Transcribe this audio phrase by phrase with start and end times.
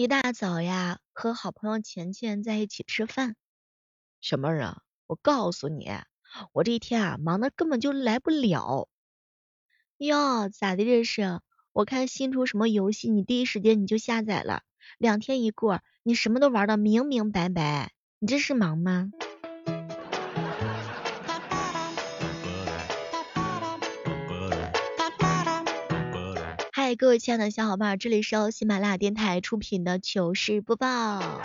[0.00, 3.36] 一大早呀，和好朋友钱钱在一起吃饭。
[4.22, 5.90] 小妹儿啊，我告诉你，
[6.54, 8.88] 我这一天啊忙的根本就来不了。
[9.98, 11.42] 哟，咋的这是？
[11.72, 14.62] 我看新出什么游戏，你第一时间你就下载了，
[14.96, 19.10] 两天一过，你什么都玩的明明白白，你这是忙吗？
[26.90, 31.40] 嗨，各位亲爱的小伙伴，这里是由喜马拉雅电台出品的糗事播报。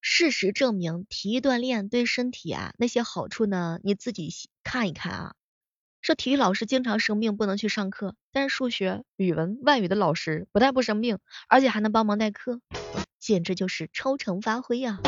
[0.00, 4.30] 事实证明，体育锻炼对身体啊那些好处呢，你自己
[4.64, 5.34] 看一看啊。
[6.02, 12.60] 说体育老师经常生病不能去上课，但是数学、语文、外语的老师不但不生病，而且还能帮忙代课，
[13.20, 14.98] 简直就是超常发挥呀。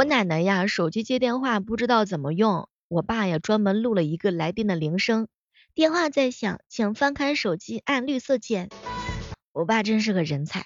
[0.00, 5.28] 我奶奶呀，手机接电话不知道怎么用，我爸呀专门录了一个来电的铃声，
[5.74, 8.70] 电话在响，请翻开手机按绿色键。
[9.52, 10.64] 我爸真是个人才。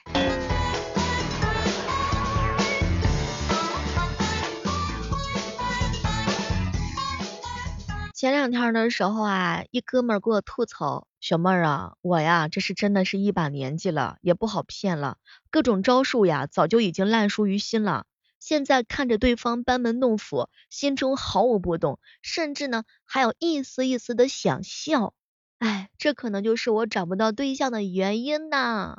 [8.15, 15.17] 前两天的时候啊，一哥们儿给我吐槽，小妹儿啊，我呀这是真的是一把年纪了，也不好骗了，
[15.51, 18.07] 各种招数呀早就已经烂熟于心了。
[18.45, 25.15] 现在看着对方班门弄斧，心中毫无波动，甚至呢还有一丝一丝的想笑。
[25.61, 28.99] 哎，这可能就是我找不到对象的原因呐。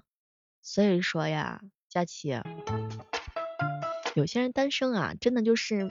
[0.63, 2.41] 所以说呀，佳琪，
[4.15, 5.89] 有些人单身啊，真的就是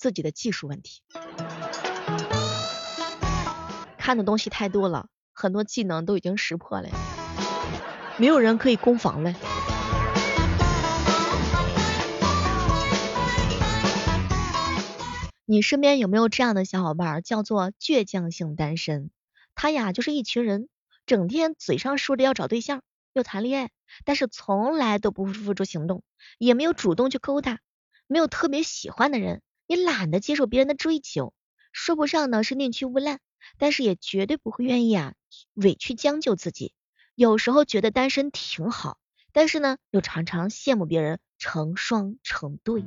[0.00, 1.02] 自己的技术问题，
[3.96, 6.88] 看的东西太多了，很多技能都已经识破了，
[8.18, 9.32] 没有人可以攻防了。
[15.50, 19.10] 你身边有没有这样的小伙伴，叫做倔强性单身？
[19.56, 20.68] 他呀就是一群人，
[21.06, 23.70] 整天嘴上说着要找对象，要谈恋爱，
[24.04, 26.04] 但是从来都不付诸行动，
[26.38, 27.58] 也没有主动去勾搭，
[28.06, 31.34] 没有特别喜欢的人，也懒得接受别人的追求，
[31.72, 33.18] 说不上呢是宁缺毋滥，
[33.58, 35.14] 但是也绝对不会愿意啊
[35.54, 36.74] 委屈将就自己。
[37.16, 38.98] 有时候觉得单身挺好，
[39.32, 42.84] 但是呢又常常羡慕别人成双成对。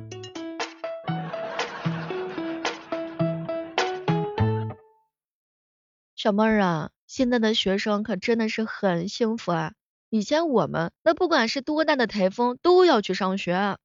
[6.23, 9.73] 小妹儿啊，现在的学生可真的是很幸福啊！
[10.09, 13.77] 以前我们那不管是多大的台风都要去上学。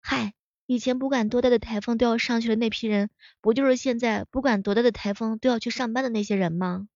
[0.00, 0.34] 嗨，
[0.66, 3.10] 以前不管多大的台风都要上学的那批人，
[3.40, 6.86] 不就是现在不管多大的台风都要去上班的那些人吗？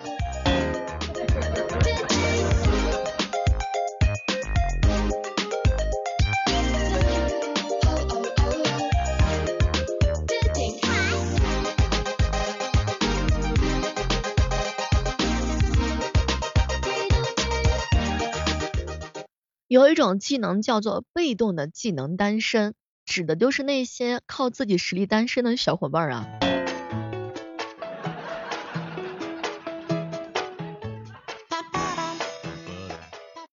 [19.69, 26.25] 有一种技能叫做被动的技能单身，指的就是那些靠自己实力单身的小伙伴啊。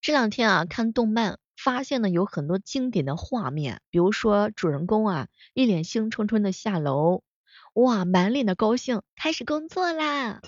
[0.01, 7.24] 这两天啊看动漫，发现呢有很多经典的画面，比如说主人公啊一脸兴冲冲的下楼，
[7.74, 10.41] 哇满脸的高兴，开始工作啦。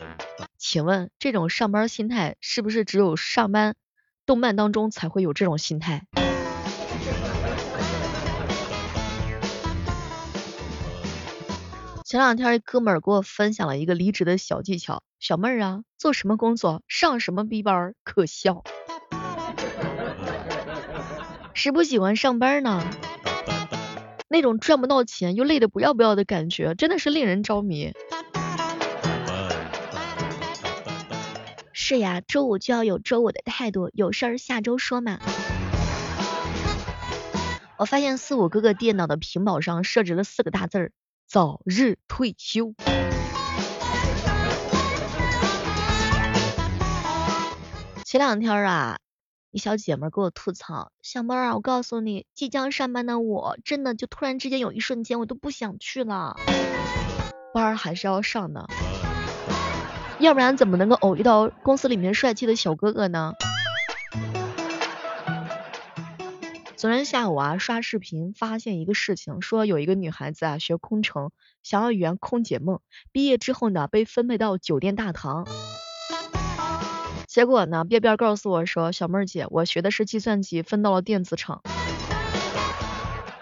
[0.59, 3.75] 请问这种上班心态是不是只有上班？
[4.25, 6.07] 动漫当中才会有这种心态。
[12.03, 18.63] 前两天一哥们儿给我分享了一个离职的小技巧，小妹儿啊，做什么工作上什么逼班，可笑。
[21.53, 22.83] 谁不喜欢上班呢？
[24.27, 27.91] 那种赚不到钱又累得不要不要的感觉，真的是令人着迷。
[31.87, 35.19] 是呀，周五就要有周五的态度，有事儿下周说嘛。
[37.77, 40.91] 我发现四五哥哥电脑的屏保上设置了四个大字儿：
[41.27, 42.73] 早日退休。
[48.03, 48.97] 前两天啊，
[49.51, 56.35] 一小姐妹给我吐槽，小妹儿啊，我告诉你，即将上班的我，真的就突然之间有一瞬间，我都不想去了，
[57.53, 58.67] 班儿还是要上的。
[60.25, 63.33] 要不然怎么能够偶遇到公司里面帅气的小哥哥呢？
[66.75, 71.29] 昨天下午啊，刷视频发现一个事情，说有一个女孩子啊学空乘，
[71.61, 72.79] 想要圆空姐梦，
[73.11, 75.47] 毕业之后呢被分配到酒店大堂，
[77.27, 81.61] 结果呢边边告诉我说，小妹儿姐，我学的是计算机，分到了电子厂。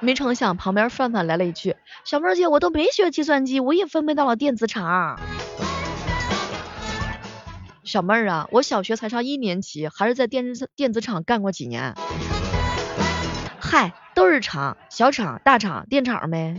[0.01, 5.17] 没成想旁边范范来了一句：“小妹儿姐，我都没学计算机，我也分配到了电子厂。”
[7.83, 11.93] 小妹儿啊，我小学才上一年级，还是在电子电子厂干过几年。
[13.59, 16.55] 嗨，都是厂，小厂、大厂、电厂呗。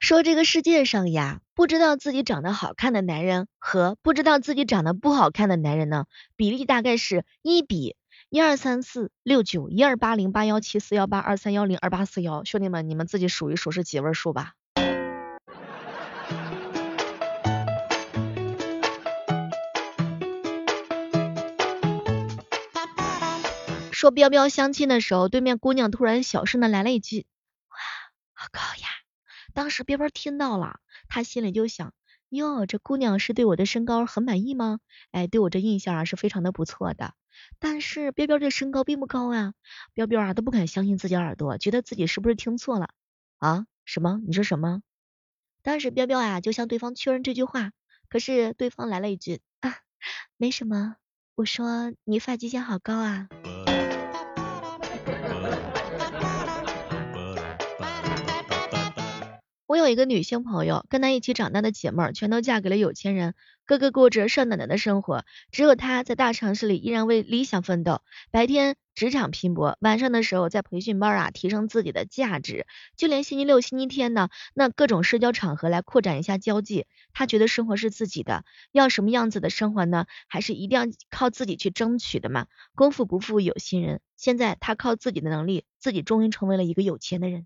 [0.00, 6.06] 说这个世界上呀，不知道自己长得好看的男人和不知道自己长得不好看的男人呢，
[6.36, 7.96] 比例大概是一比
[8.34, 12.42] 一二三四六九一二八零八幺七四幺八二三幺零二八四幺。
[12.42, 14.54] 兄弟们，你们自己数一数是几位数吧。
[23.92, 27.26] 说彪彪相亲的时候，对面姑娘突然小声的来了一句
[27.70, 27.76] ：“哇，
[28.32, 28.88] 好高呀！”
[29.54, 31.94] 当时彪彪听到了，他心里就想，
[32.34, 34.80] 哟，这姑娘是对我的身高很满意吗？
[35.10, 37.14] 哎，对我这印象啊是非常的不错的。
[37.58, 39.54] 但是彪彪这身高并不高啊，
[39.92, 42.90] 彪彪啊都不敢相信自己耳朵，觉得自己是不是听错了
[43.38, 43.66] 啊？
[43.84, 44.20] 什么？
[44.26, 44.82] 你说什么？
[45.62, 47.72] 当时彪彪啊就向对方确认这句话，
[48.08, 49.74] 可是对方来了一句啊，
[50.36, 50.96] 没什么，
[51.34, 53.28] 我说你发际线好高啊。
[59.74, 63.34] 我有一个女性朋友，跟她一起长大的姐妹儿全都嫁给了有钱人，
[63.66, 68.00] 个个过着少奶奶的生活，只有她在大城市里依然为理想奋斗，
[68.30, 76.86] 白天职场拼搏，晚上的时候在培训班啊提升自己的价值，就连星期六、星期天呢，那各种社交场合来扩展一下交际。
[77.12, 80.06] 她觉得生活是自己的，要什么样子的生活呢？
[80.28, 82.46] 还是一定要靠自己去争取的嘛。
[82.76, 87.44] 功夫不负有心人，现在她靠自己的能力，自己终于成为了一个有钱的人。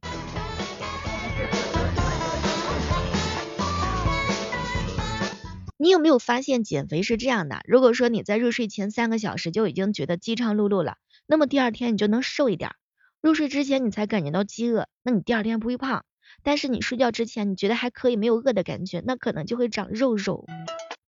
[5.80, 7.60] 你有没有发现减肥是这样的？
[7.64, 12.72] 如果说你在入睡前三个小时就已经觉得饥肠辘辘了，那么第二天你就能瘦一点。
[13.20, 16.04] 入睡之前你才感觉到饥饿，那你第二天不会胖。
[16.42, 20.46] 但是你睡觉之前你觉得还可以，没有饿的感觉，那可能就会长肉肉。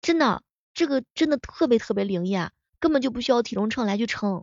[0.01, 0.41] 真的，
[0.73, 4.41] 这个真的特别特别灵验，根本就不需要体重秤来去称。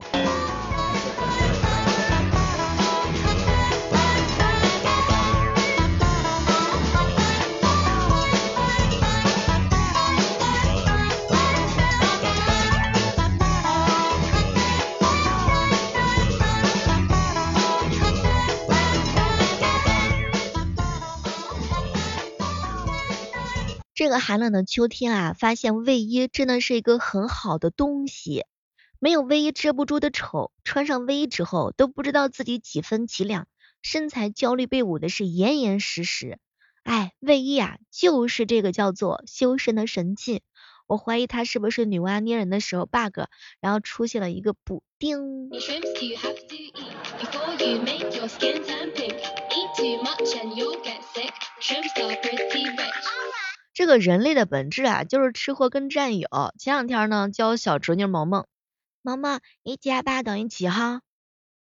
[24.08, 28.46] 这个寒冷的秋天啊，发现卫衣真的是一个很好的东西。
[29.00, 33.46] 没有卫衣遮不住的丑，穿上卫衣之后都不知道自己几分几两，
[33.82, 36.38] 身材焦虑被捂的是严严实实。
[36.84, 40.40] 哎，卫衣啊，就是这个叫做修身的神器。
[40.86, 43.24] 我怀疑它是不是女娲捏人的时候 bug，
[43.60, 45.50] 然后出现了一个补丁。
[53.78, 56.28] 这个人类的本质啊，就是吃货跟战友。
[56.58, 58.44] 前两天呢，教小侄女萌萌，
[59.02, 61.00] 萌萌一加八等于几哈？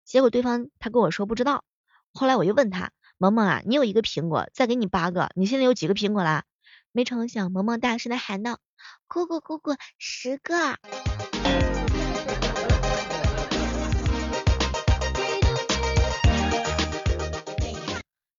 [0.05, 1.65] 结果对方他跟我说不知道。
[2.13, 6.45] 后来我又问他，萌萌啊，你有一个苹果，再给你八个，你现在有几个苹果啦？
[6.93, 8.59] 没成想，萌萌大声的喊道，
[9.07, 10.77] 姑姑姑姑，十个。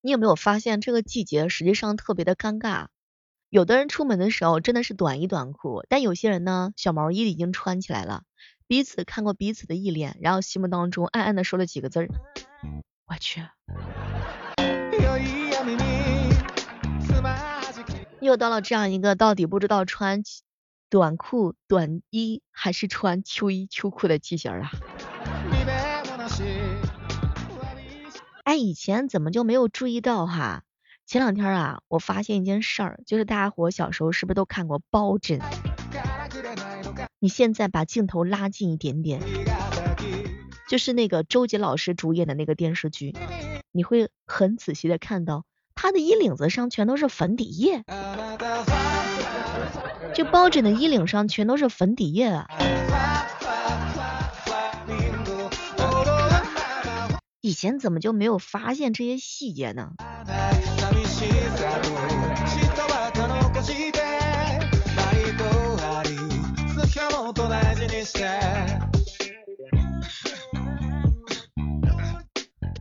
[0.01, 2.87] 你有没有发现这个季节实际上特别的尴尬？
[3.49, 8.25] 有的人出门的时候真的是短衣短裤，但有些人呢，小毛衣已经穿起来了。
[8.67, 12.09] 彼此看过彼此的一脸，然后心目当中暗暗的说了几个字儿：
[13.07, 13.41] 我去。
[18.21, 20.25] 又到了这样一个到底不知道穿
[20.91, 24.67] 短裤短衣还是穿秋衣秋裤的季节了。
[28.43, 30.65] 哎，以前怎么就没有注意到哈？
[31.07, 35.39] 前两天啊，我发现一件事儿，就是大家伙小时候是不是都看过包拯？
[37.21, 39.23] 你现在把镜头拉近一点点，
[40.69, 43.15] 就是那个周杰老师主演的那个电视剧，
[43.71, 45.45] 你会很仔细的看到
[45.77, 47.85] 他的衣领子上全都是粉底液，
[50.13, 52.49] 就包拯的衣领上全都是粉底液啊。
[57.41, 59.93] 以前怎么就没有发现这些细节呢？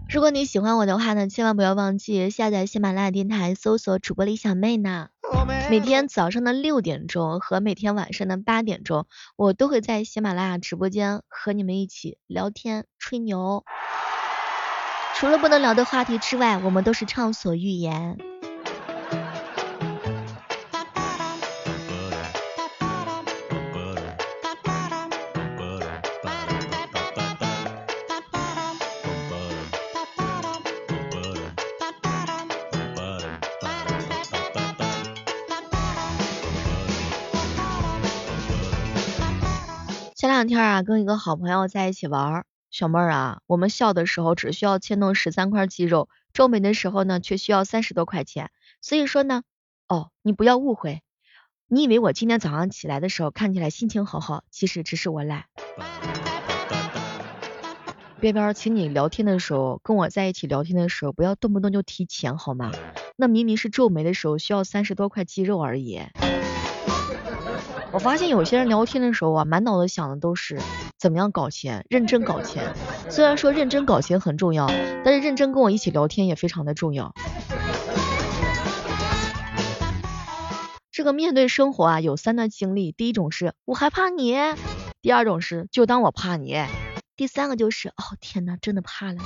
[0.09, 5.09] 如果你喜欢我的话呢，千万不要忘记下载喜马拉雅电台，搜索主播李小妹呢。
[5.69, 13.65] 每天早上的六点钟和每天晚上的八点钟，我都会在喜马拉雅直播间和你们一起聊天吹牛。
[15.15, 18.17] 除了不能聊的话题之外，我们都是畅所欲言。
[40.45, 48.51] 两天啊，跟一个好朋友在一起玩，小妹儿啊，我们笑的时候只需要牵动十三块肌肉，皱眉的时候呢，却需要三十多块钱。
[48.79, 49.41] 所以说呢，
[49.87, 51.01] 哦，你不要误会，
[51.67, 55.45] 你以为我今天早上起来的时候看起来心情好好，其实只是我懒。
[58.19, 62.71] 边边，请你聊天的时候，跟我在一起聊天的时候，不要动不动就提钱好吗？
[63.15, 66.03] 那明明是皱眉的时候需要三十多块肌肉而已。
[67.95, 70.59] 我发现有些人聊天的时候啊，满脑子想的都是
[70.99, 72.73] 怎么样搞钱，认真搞钱。
[73.09, 74.67] 虽然说认真搞钱很重要，
[75.05, 77.13] 但是认真跟我一起聊天也非常的重要。
[80.91, 82.91] 这个面对生活啊，有三段经历。
[82.91, 84.35] 第一种是我害怕你，
[85.01, 86.57] 第二种是就当我怕你，
[87.15, 89.21] 第三个就是哦天呐，真的怕了。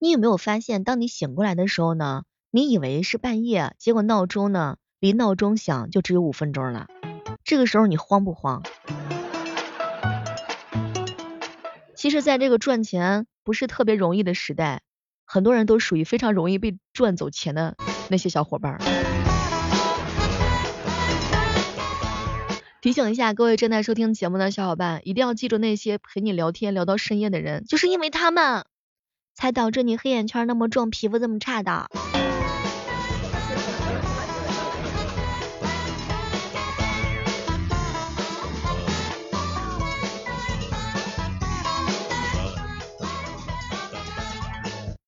[0.00, 2.24] 你有没有发现，当你醒过来的时候呢？
[2.56, 6.86] 你以为是半夜，结果闹钟呢，离闹钟响就只有五分钟了。
[7.42, 8.62] 这个时候你慌不慌？
[11.96, 14.82] 其实，在这个赚钱不是特别容易的时代，
[15.24, 17.76] 很多人都属于非常容易被赚走钱的
[18.08, 18.78] 那些小伙伴。
[22.80, 28.64] 提醒一下各位正在收听节目的小伙伴，一定要记住那些陪你聊天聊到深夜的人，就是因为他们，
[29.34, 31.90] 才导致你黑眼圈那么重，皮肤这么差的。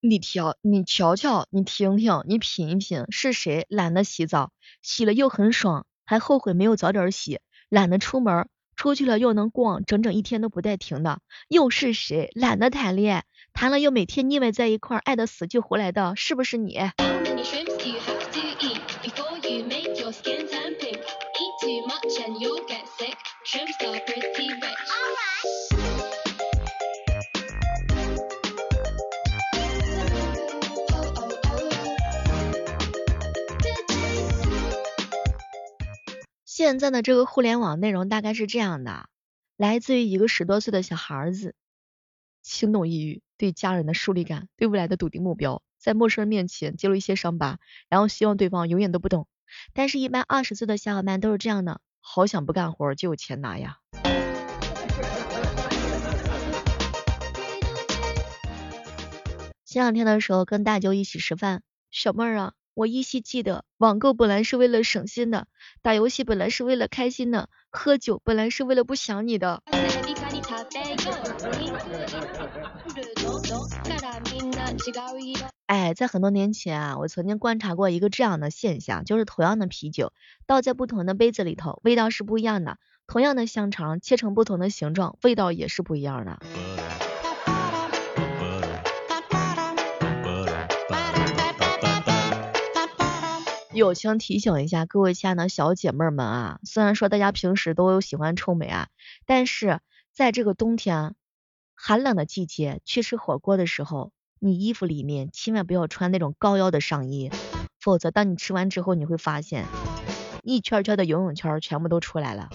[0.08, 16.78] 你瞧，你瞧瞧，你听听，你品一品，是谁懒得洗澡，洗了又很爽，还后悔没有早点洗；懒得出门，出去了又能逛整整一天都不带停的，又是谁懒得谈恋爱，谈了又每天腻歪在一块，爱的死去活来的，是不是你？
[36.56, 39.10] 现在的这个互联网内容大概是这样的，
[39.58, 41.54] 来自于一个十多岁的小孩子，
[42.40, 47.58] 轻动抑郁，对家人的疏离感，对未来的笃定目标，在陌生人面前揭露一些伤疤，
[47.90, 49.28] 然后希望对方永远都不懂。
[49.74, 53.76] 但是，一般二十岁的小伙伴都是这样的，好想不干活就有钱拿呀。
[59.66, 62.54] 前两天的时候跟大舅一起吃饭，小妹儿啊。
[62.76, 65.46] 我依稀记得，网购本来是为了省心的，
[65.80, 69.62] 打游戏本来是为了开心的，喝酒本来是为了不想你的。
[75.64, 80.12] 哎，在很多年前啊，我曾经观察过一个这样的现象，就是同样的啤酒
[80.46, 82.74] 倒在不同的杯子里头，味道是不一样的；
[83.06, 86.40] 同样的香肠切成不同的形状，味道也是不一样的。
[93.76, 98.88] 友情提醒一下各位亲爱的小姐妹们啊，虽然说大家平时都有喜欢臭美啊，
[99.26, 99.80] 但是
[100.14, 101.14] 在这个冬天
[101.74, 107.30] 寒冷的季节去吃火锅的时候，你衣服里面千万不要穿那种高腰的上衣，
[107.78, 109.66] 否则当你吃完之后，你会发现
[110.42, 112.48] 一圈圈的游泳圈全部都出来了。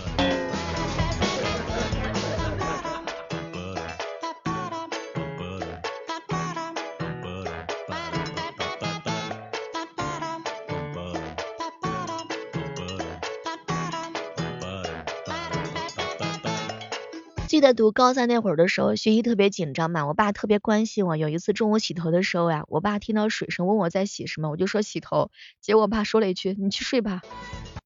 [17.52, 21.18] 记得读高三那会儿的时候，学习特别紧张嘛，我爸特别关心我。
[21.18, 27.20] 有一次中午洗头的时候呀，我爸听到水声问我在洗什么，我就说洗头，结果我爸说了一句你去睡吧，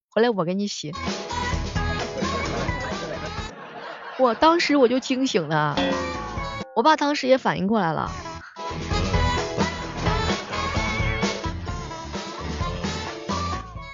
[0.08, 0.92] 回来我给你洗。
[4.20, 5.76] 我当时我就惊醒了，
[6.76, 8.08] 我爸当时也反应过来了。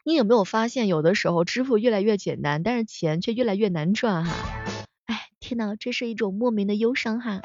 [0.04, 4.34] 你有没有发现，有的时候支付越来越简单，但是钱却越来越难赚哈？
[5.78, 7.40] 这是一种莫名的忧伤哈。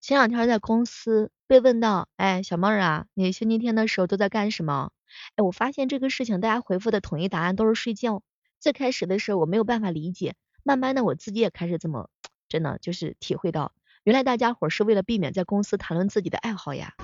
[0.00, 4.90] 前两天在公司被问到，哎，小妹儿啊，你星期天的时候都在干什么？
[5.36, 8.22] 哎，我发现这个事情大家回复的统一答案都是睡觉。
[8.60, 12.10] 最开始的时候我没有办法理解，慢慢的我自己也开始这么，
[12.48, 13.72] 真的就是体会到，
[14.02, 16.94] 原来大家伙是为了避免在公司谈论自己的爱好呀。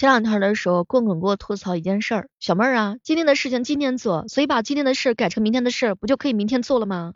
[0.00, 7.12] 前两天的时候，棍棍给我吐槽一件事儿，小妹儿啊，今天的事情今天做，所以把今天的事改成明天的事儿，不就可以明天做了吗？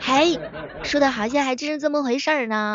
[0.00, 0.38] 嘿，
[0.84, 2.72] 说的好像还真是这么回事儿呢。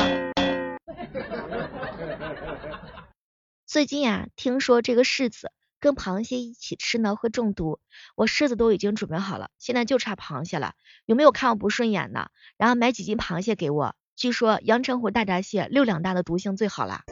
[3.64, 7.78] 最近呀，听说这个柿子跟螃蟹一起吃呢会中毒，
[8.14, 10.74] 我柿子都已经准备好了，现在就差螃蟹了。
[11.06, 12.30] 有没有看我不顺眼的？
[12.58, 17.04] 然后买几斤螃蟹给我，据说阳澄湖大闸蟹六两大的毒性最好啦。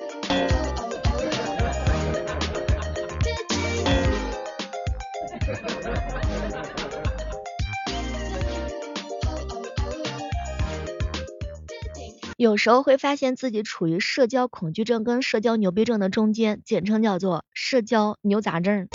[12.43, 18.89] 有时候会发现自己处于社交恐惧症跟社交牛逼症的中间，简称叫做社交牛杂症。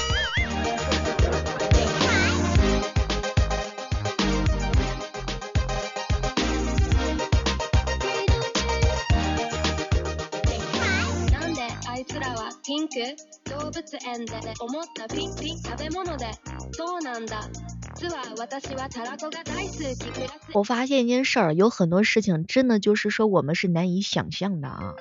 [20.53, 24.93] 我发现一件事儿，有很多事情真的就是说我们是难以想象的啊。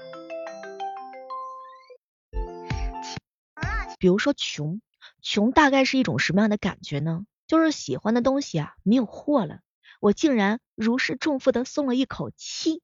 [3.98, 4.80] 比如说穷，
[5.22, 7.24] 穷大概是一种什么样的感觉呢？
[7.46, 9.60] 就是喜欢的东西啊没有货了，
[10.00, 12.82] 我竟然如释重负的松了一口气。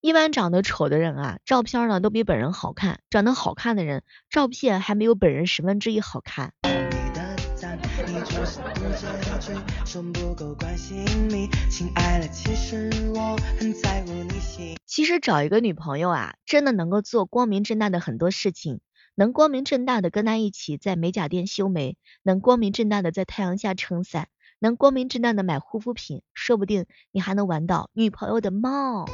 [0.00, 6.52] 一般长得丑的人啊，照片呢都比本人好看；长得好看的人，照片还没有本人十分之一好看。
[14.86, 18.78] 其实找一个女朋友啊，真的能够做光明正大的很多事情，
[19.16, 24.28] 能光明正大的跟她一起在美甲店修眉，能光明正大的在太阳下撑伞，
[24.60, 29.06] 能光明正大的买护肤品，说不定你还能玩到女朋友的猫。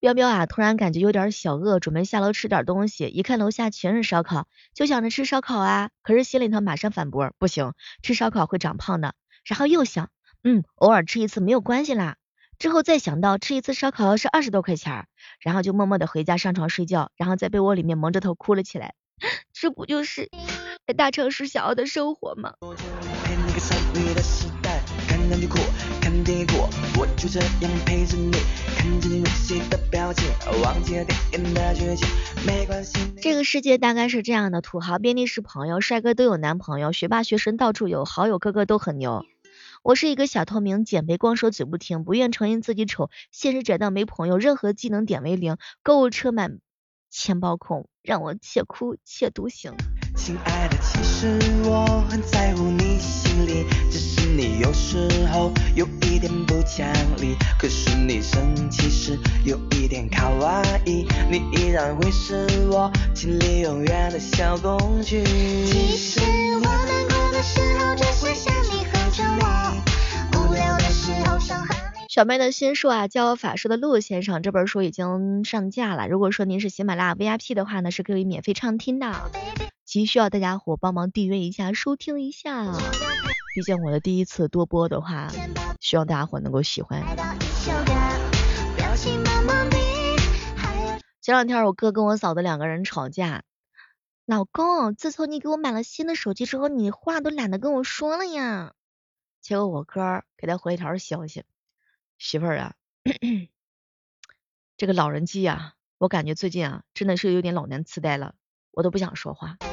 [0.00, 3.06] 彪彪啊，突然感觉有点小饿，准备下楼吃点东西。
[3.06, 5.90] 一看楼下全是烧烤，就想着吃烧烤啊。
[6.02, 9.14] 可是心里头马上反驳，不行，吃烧烤会长胖的。
[9.44, 10.10] 然后又想，
[10.44, 12.16] 嗯，偶尔吃一次没有关系啦。
[12.60, 15.06] 之后再想到吃一次烧烤是二十多块钱，
[15.40, 18.94] 然后就默默的回家上床睡觉，然后在被窝里面蒙着头哭了起来。
[19.52, 20.30] 这不就是
[20.96, 22.54] 大城市想要的生活吗？
[33.20, 39.24] 这个世界大概是这样的：土豪遍地是朋友，帅哥都有男朋友，学霸学生到处有，好友个个都很牛。
[39.82, 46.58] 我是一个小透明，减肥光说嘴不停，不愿承认自己丑，现实窄到没朋友，任何技能点为零，购物车满，
[47.10, 49.74] 钱包空，让我且哭且独行。
[50.18, 57.34] 亲爱的，其实我很在乎你心里，只是你有时候有一点不讲理。
[57.58, 65.24] 可是你生气时有一点卡哇伊，你依然会是我心里永远的小公举。
[65.24, 69.72] 其实我难过的时候只是想你和着我，
[70.34, 72.00] 无聊的时候想和你。
[72.10, 76.06] 小妹的新书啊，《教我法术的陆先生》这本书已经上架了。
[76.06, 79.30] 如果说您是喜马拉雅 VIP 的话呢，是可以免费畅听的。
[79.88, 82.74] 急需要大家伙帮忙订阅一下，收听一下。
[83.54, 85.28] 毕竟我的第一次多播的话，
[85.80, 87.02] 希望大家伙能够喜欢。
[91.22, 93.44] 前两天我哥跟我嫂子两个人吵架，
[94.26, 98.74] 老公，自从你给我买了新的手机之后，你话都懒得跟我说了呀。
[99.40, 101.44] 结果我哥给他回一条消息，
[102.18, 102.74] 媳妇儿啊，
[104.76, 108.34] 这个老人机呀，我感觉最近啊，真的是有点老年痴呆了，
[108.78, 109.56] 我都不想说话。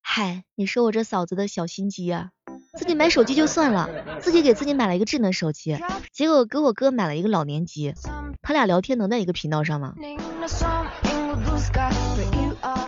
[0.00, 2.30] 嗨，你说我这嫂子的小心机啊，
[2.78, 5.76] 自己买手机就算了，自己给自己买了一个智能手机，
[6.12, 7.92] 结果给我哥买了一个老年机，
[8.40, 9.94] 他俩聊天能在一个频道上吗？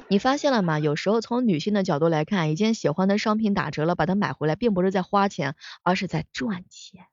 [0.06, 0.78] 你发现了吗？
[0.78, 7.06] 有时候从女性的角度来看，一件喜欢的商品打折了，把它买回来，并不是在花钱，而是在赚钱。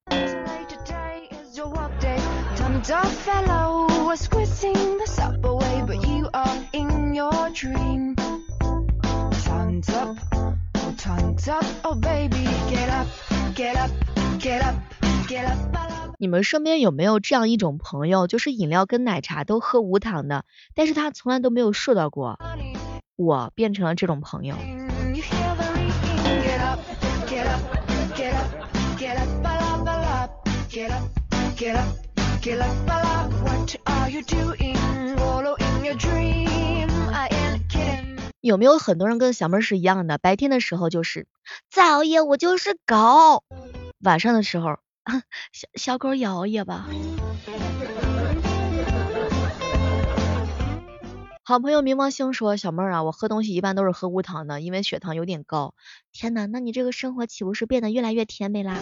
[16.17, 22.39] 你们身边有没有这样一种朋友，就是饮料跟奶茶都喝无糖的，但是他从来都没有瘦到过？
[23.17, 24.55] 我变成了这种朋友。
[38.41, 40.17] 有没有很多人跟小妹儿是一样的？
[40.17, 41.27] 白天的时候就是
[41.69, 43.43] 再熬夜我就是狗，
[43.99, 44.79] 晚上的时候
[45.53, 46.87] 小小狗也熬夜吧。
[51.49, 55.73] 好朋友冥王星说：“小妹儿啊，我喝东西一般都是喝无糖的，因为血糖有点高。
[56.11, 58.77] 天呐，那你这个生活岂不是变得越来越甜美啦？”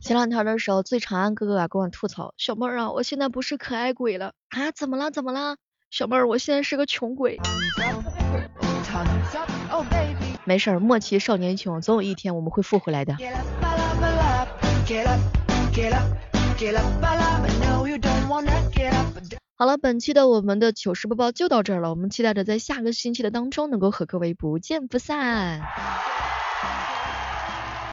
[0.00, 4.70] 前两天的时候，最长安哥哥啊跟我吐槽，小妹儿啊，我现在不是可爱鬼了啊？
[4.74, 5.10] 怎么了？
[5.10, 5.58] 怎么了？
[5.90, 7.38] 小妹儿，我现在是个穷鬼。
[10.50, 13.16] 没事儿，莫欺少年穷，总有一天我们会富回来的。
[19.54, 25.60] 好了，本期的我们的糗事播报就到这儿了，我们期待着在下个星期的当中能够和各位不见不散。